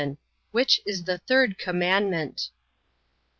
Which 0.49 0.81
is 0.83 1.03
the 1.03 1.19
third 1.19 1.59
commandment? 1.59 2.49